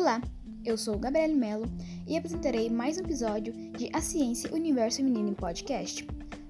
Olá, 0.00 0.18
eu 0.64 0.78
sou 0.78 0.98
Gabriele 0.98 1.34
Mello 1.34 1.66
e 2.08 2.16
apresentarei 2.16 2.70
mais 2.70 2.96
um 2.96 3.02
episódio 3.02 3.52
de 3.72 3.90
A 3.92 4.00
Ciência 4.00 4.50
Universo 4.50 4.96
Feminino 4.96 5.28
em 5.28 5.34
Podcast. 5.34 6.08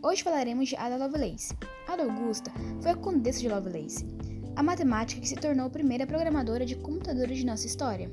Hoje 0.00 0.22
falaremos 0.22 0.68
de 0.68 0.76
Ada 0.76 0.96
Lovelace. 0.96 1.52
Ada 1.88 2.04
Augusta 2.04 2.52
foi 2.80 2.92
a 2.92 2.94
condessa 2.94 3.40
de 3.40 3.48
Lovelace, 3.48 4.06
a 4.54 4.62
matemática 4.62 5.20
que 5.20 5.28
se 5.28 5.34
tornou 5.34 5.66
a 5.66 5.70
primeira 5.70 6.06
programadora 6.06 6.64
de 6.64 6.76
computadores 6.76 7.36
de 7.38 7.44
nossa 7.44 7.66
história. 7.66 8.08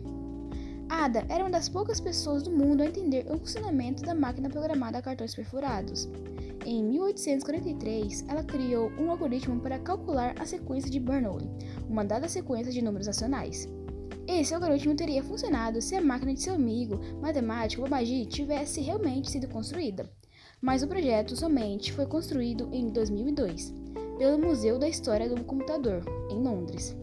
Ada 0.89 1.23
era 1.29 1.43
uma 1.43 1.51
das 1.51 1.69
poucas 1.69 2.01
pessoas 2.01 2.41
do 2.41 2.49
mundo 2.49 2.81
a 2.81 2.87
entender 2.87 3.27
o 3.29 3.37
funcionamento 3.37 4.01
da 4.01 4.15
máquina 4.15 4.49
programada 4.49 4.97
a 4.97 5.01
cartões 5.03 5.35
perfurados. 5.35 6.09
Em 6.65 6.83
1843, 6.83 8.25
ela 8.27 8.43
criou 8.43 8.91
um 8.97 9.11
algoritmo 9.11 9.59
para 9.59 9.77
calcular 9.77 10.33
a 10.39 10.45
sequência 10.47 10.89
de 10.89 10.99
Bernoulli, 10.99 11.47
uma 11.87 12.03
dada 12.03 12.27
sequência 12.27 12.73
de 12.73 12.81
números 12.81 13.05
racionais. 13.05 13.69
Esse 14.31 14.53
algoritmo 14.53 14.93
teria 14.95 15.23
funcionado 15.23 15.81
se 15.81 15.95
a 15.95 16.01
máquina 16.01 16.35
de 16.35 16.43
seu 16.43 16.53
amigo, 16.53 16.99
matemático 17.19 17.81
Babaji, 17.81 18.27
tivesse 18.27 18.79
realmente 18.79 19.31
sido 19.31 19.47
construída. 19.47 20.07
Mas 20.61 20.83
o 20.83 20.87
projeto 20.87 21.35
somente 21.35 21.91
foi 21.91 22.05
construído 22.05 22.69
em 22.71 22.89
2002 22.89 23.73
pelo 24.19 24.37
Museu 24.37 24.77
da 24.77 24.87
História 24.87 25.27
do 25.27 25.43
Computador, 25.43 26.03
em 26.29 26.43
Londres. 26.43 26.95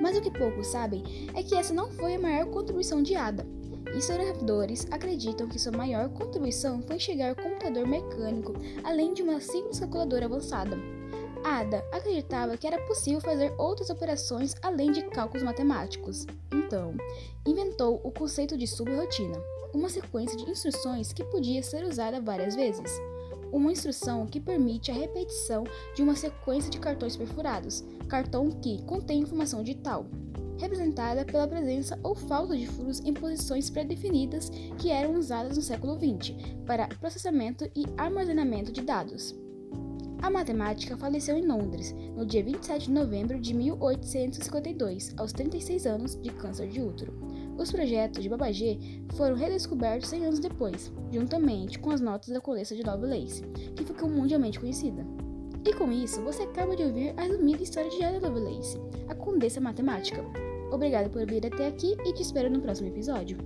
Mas 0.00 0.16
o 0.16 0.20
que 0.20 0.30
poucos 0.30 0.68
sabem 0.68 1.02
é 1.34 1.42
que 1.42 1.56
essa 1.56 1.74
não 1.74 1.90
foi 1.90 2.14
a 2.14 2.20
maior 2.20 2.46
contribuição 2.46 3.02
de 3.02 3.16
Ada. 3.16 3.44
Historiadores 3.96 4.86
acreditam 4.92 5.48
que 5.48 5.58
sua 5.58 5.72
maior 5.72 6.08
contribuição 6.10 6.80
foi 6.82 7.00
chegar 7.00 7.30
ao 7.30 7.36
computador 7.36 7.88
mecânico, 7.88 8.54
além 8.84 9.14
de 9.14 9.22
uma 9.22 9.40
simples 9.40 9.80
calculadora 9.80 10.26
avançada. 10.26 10.78
Ada 11.46 11.78
acreditava 11.92 12.56
que 12.56 12.66
era 12.66 12.84
possível 12.86 13.20
fazer 13.20 13.54
outras 13.56 13.88
operações 13.88 14.56
além 14.60 14.90
de 14.90 15.02
cálculos 15.02 15.44
matemáticos. 15.44 16.26
Então, 16.52 16.92
inventou 17.46 18.00
o 18.02 18.10
conceito 18.10 18.58
de 18.58 18.66
subrotina, 18.66 19.40
uma 19.72 19.88
sequência 19.88 20.36
de 20.36 20.50
instruções 20.50 21.12
que 21.12 21.22
podia 21.22 21.62
ser 21.62 21.84
usada 21.84 22.20
várias 22.20 22.56
vezes 22.56 23.00
uma 23.52 23.70
instrução 23.70 24.26
que 24.26 24.40
permite 24.40 24.90
a 24.90 24.94
repetição 24.94 25.64
de 25.94 26.02
uma 26.02 26.16
sequência 26.16 26.68
de 26.68 26.80
cartões 26.80 27.16
perfurados, 27.16 27.84
cartão 28.08 28.50
que 28.50 28.82
contém 28.82 29.20
informação 29.20 29.62
digital, 29.62 30.04
representada 30.58 31.24
pela 31.24 31.46
presença 31.46 31.98
ou 32.02 32.14
falta 32.14 32.56
de 32.56 32.66
furos 32.66 33.00
em 33.00 33.14
posições 33.14 33.70
pré-definidas 33.70 34.50
que 34.78 34.90
eram 34.90 35.14
usadas 35.14 35.56
no 35.56 35.62
século 35.62 35.94
XX 35.94 36.34
para 36.66 36.88
processamento 36.88 37.64
e 37.74 37.84
armazenamento 37.96 38.72
de 38.72 38.82
dados. 38.82 39.45
A 40.22 40.30
matemática 40.30 40.96
faleceu 40.96 41.36
em 41.36 41.46
Londres 41.46 41.94
no 42.16 42.24
dia 42.24 42.42
27 42.42 42.86
de 42.86 42.92
novembro 42.92 43.38
de 43.38 43.54
1852, 43.54 45.14
aos 45.16 45.32
36 45.32 45.86
anos, 45.86 46.20
de 46.20 46.30
câncer 46.30 46.68
de 46.68 46.80
útero. 46.80 47.12
Os 47.58 47.70
projetos 47.70 48.22
de 48.22 48.28
Babagé 48.28 48.78
foram 49.14 49.36
redescobertos 49.36 50.08
100 50.10 50.26
anos 50.26 50.38
depois, 50.38 50.92
juntamente 51.10 51.78
com 51.78 51.90
as 51.90 52.00
notas 52.00 52.28
da 52.28 52.40
coleção 52.40 52.76
de 52.76 52.82
Lovelace, 52.82 53.44
que 53.74 53.84
ficou 53.84 54.08
mundialmente 54.08 54.60
conhecida. 54.60 55.06
E 55.64 55.72
com 55.72 55.90
isso, 55.90 56.20
você 56.22 56.42
acaba 56.42 56.76
de 56.76 56.84
ouvir 56.84 57.12
a 57.16 57.22
resumida 57.22 57.62
história 57.62 57.90
de 57.90 58.02
Ada 58.02 58.28
Lovelace, 58.28 58.80
a 59.08 59.14
condessa 59.14 59.60
matemática. 59.60 60.22
Obrigado 60.70 61.10
por 61.10 61.26
vir 61.26 61.46
até 61.46 61.68
aqui 61.68 61.96
e 62.04 62.12
te 62.12 62.22
espero 62.22 62.50
no 62.50 62.60
próximo 62.60 62.88
episódio. 62.88 63.38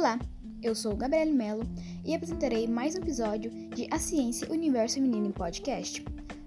Olá, 0.00 0.18
eu 0.62 0.74
sou 0.74 0.96
Gabriele 0.96 1.30
Mello 1.30 1.62
e 2.06 2.14
apresentarei 2.14 2.66
mais 2.66 2.94
um 2.94 3.00
episódio 3.00 3.50
de 3.50 3.86
A 3.90 3.98
Ciência 3.98 4.50
Universo 4.50 4.94
Feminino 4.94 5.26
em 5.26 5.30
Podcast. 5.30 6.02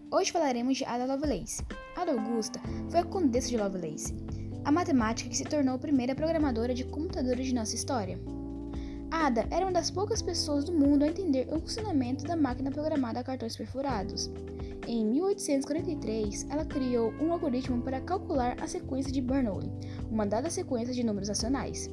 Hoje 0.09 0.31
falaremos 0.31 0.75
de 0.75 0.85
Ada 0.85 1.05
Lovelace. 1.05 1.63
Ada 1.95 2.13
Augusta 2.13 2.59
foi 2.89 3.01
a 3.01 3.03
condessa 3.03 3.49
de 3.49 3.57
Lovelace, 3.57 4.15
a 4.65 4.71
matemática 4.71 5.29
que 5.29 5.37
se 5.37 5.43
tornou 5.43 5.75
a 5.75 5.77
primeira 5.77 6.15
programadora 6.15 6.73
de 6.73 6.83
computadores 6.83 7.45
de 7.45 7.53
nossa 7.53 7.75
história. 7.75 8.19
Ada 9.11 9.47
era 9.51 9.67
uma 9.67 9.71
das 9.71 9.91
poucas 9.91 10.23
pessoas 10.23 10.63
do 10.65 10.73
mundo 10.73 11.03
a 11.03 11.09
entender 11.09 11.47
o 11.51 11.59
funcionamento 11.59 12.23
da 12.23 12.35
máquina 12.35 12.71
programada 12.71 13.19
a 13.19 13.23
cartões 13.23 13.55
perfurados. 13.55 14.31
Em 14.87 15.05
1843, 15.05 16.47
ela 16.49 16.65
criou 16.65 17.13
um 17.21 17.31
algoritmo 17.31 17.83
para 17.83 18.01
calcular 18.01 18.57
a 18.59 18.67
sequência 18.67 19.11
de 19.11 19.21
Bernoulli, 19.21 19.71
uma 20.09 20.25
dada 20.25 20.49
sequência 20.49 20.91
de 20.91 21.03
números 21.03 21.29
racionais. 21.29 21.87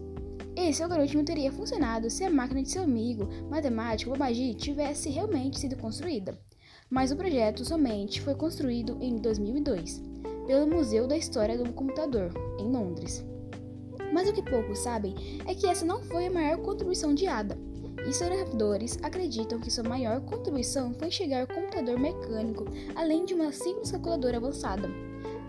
Esse 0.57 0.83
algoritmo 0.83 1.25
teria 1.25 1.53
funcionado 1.53 2.11
se 2.11 2.25
a 2.25 2.31
máquina 2.31 2.63
de 2.63 2.71
seu 2.71 2.83
amigo, 2.83 3.29
matemático 3.49 4.11
Babaji, 4.11 4.55
tivesse 4.55 5.09
realmente 5.09 5.59
sido 5.59 5.77
construída. 5.77 6.39
Mas 6.89 7.13
o 7.13 7.17
projeto 7.17 7.65
somente 7.65 8.21
foi 8.21 8.35
construído 8.35 8.99
em 9.01 9.17
2002 9.17 10.03
pelo 10.47 10.67
Museu 10.67 11.07
da 11.07 11.17
História 11.17 11.57
do 11.57 11.73
Computador, 11.73 12.33
em 12.59 12.65
Londres. 12.65 13.25
Mas 14.13 14.29
o 14.29 14.33
que 14.33 14.43
poucos 14.43 14.81
sabem 14.81 15.15
é 15.47 15.55
que 15.55 15.67
essa 15.67 15.85
não 15.85 16.03
foi 16.03 16.27
a 16.27 16.31
maior 16.31 16.59
contribuição 16.59 17.15
de 17.15 17.29
Ada. 17.29 17.57
Historiadores 18.09 18.99
acreditam 19.03 19.61
que 19.61 19.71
sua 19.71 19.85
maior 19.85 20.21
contribuição 20.23 20.93
foi 20.95 21.11
chegar 21.11 21.43
ao 21.43 21.47
computador 21.47 21.99
mecânico, 21.99 22.65
além 22.97 23.25
de 23.25 23.35
uma 23.35 23.53
simples 23.53 23.93
calculadora 23.93 24.39
avançada. 24.39 24.89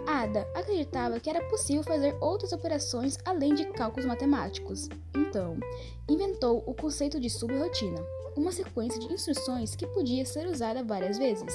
Ada 0.08 0.48
acreditava 0.56 1.20
que 1.20 1.30
era 1.30 1.44
possível 1.46 1.84
fazer 1.84 2.16
outras 2.20 2.52
operações 2.52 3.18
além 3.26 3.54
de 3.54 3.66
cálculos 3.66 4.06
matemáticos. 4.06 4.90
Então, 5.16 5.58
inventou 6.10 6.64
o 6.66 6.74
conceito 6.74 7.20
de 7.20 7.30
subrotina, 7.30 8.04
uma 8.36 8.52
sequência 8.52 9.00
de 9.00 9.14
instruções 9.14 9.76
que 9.76 9.88
podia 9.88 10.26
ser 10.26 10.48
usada 10.48 10.84
várias 10.84 11.18
vezes. 11.18 11.54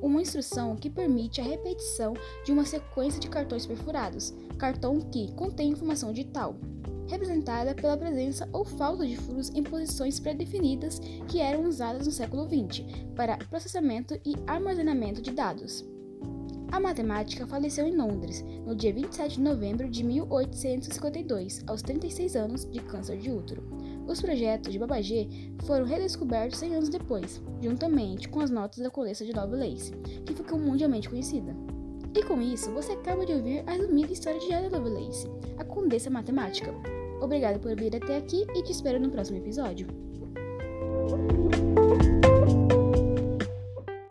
Uma 0.00 0.22
instrução 0.22 0.76
que 0.76 0.88
permite 0.88 1.40
a 1.40 1.44
repetição 1.44 2.14
de 2.44 2.52
uma 2.52 2.64
sequência 2.64 3.20
de 3.20 3.28
cartões 3.28 3.66
perfurados, 3.66 4.32
cartão 4.56 5.00
que 5.00 5.32
contém 5.34 5.70
informação 5.70 6.12
digital, 6.12 6.56
representada 7.08 7.74
pela 7.74 7.96
presença 7.96 8.48
ou 8.52 8.64
falta 8.64 9.06
de 9.06 9.16
furos 9.16 9.50
em 9.50 9.62
posições 9.62 10.20
pré-definidas 10.20 11.00
que 11.26 11.40
eram 11.40 11.64
usadas 11.64 12.06
no 12.06 12.12
século 12.12 12.46
XX 12.48 12.84
para 13.16 13.38
processamento 13.48 14.14
e 14.24 14.34
armazenamento 14.46 15.20
de 15.20 15.32
dados. 15.32 15.84
A 16.70 16.78
matemática 16.78 17.46
faleceu 17.46 17.86
em 17.86 17.96
Londres 17.96 18.44
no 18.66 18.74
dia 18.74 18.92
27 18.92 19.36
de 19.36 19.40
novembro 19.40 19.88
de 19.88 20.04
1852, 20.04 21.64
aos 21.66 21.82
36 21.82 22.36
anos, 22.36 22.70
de 22.70 22.80
câncer 22.80 23.16
de 23.18 23.30
útero. 23.30 23.62
Os 24.06 24.20
projetos 24.20 24.72
de 24.72 24.78
Babagé 24.78 25.26
foram 25.64 25.86
redescobertos 25.86 26.58
100 26.58 26.74
anos 26.74 26.88
depois, 26.88 27.40
juntamente 27.60 28.28
com 28.28 28.40
as 28.40 28.50
notas 28.50 28.78
da 28.78 28.90
coleção 28.90 29.26
de 29.26 29.32
Lovelace, 29.32 29.92
que 30.24 30.34
ficou 30.34 30.58
mundialmente 30.58 31.08
conhecida. 31.08 31.56
E 32.14 32.22
com 32.22 32.40
isso, 32.40 32.70
você 32.72 32.92
acaba 32.92 33.24
de 33.24 33.32
ouvir 33.32 33.62
a 33.66 33.72
resumida 33.72 34.12
história 34.12 34.40
de 34.40 34.52
Ada 34.52 34.78
Lovelace, 34.78 35.26
a 35.56 35.64
condessa 35.64 36.10
matemática. 36.10 36.72
Obrigado 37.20 37.60
por 37.60 37.74
vir 37.74 37.96
até 37.96 38.18
aqui 38.18 38.46
e 38.54 38.62
te 38.62 38.72
espero 38.72 39.00
no 39.00 39.10
próximo 39.10 39.38
episódio. 39.38 39.86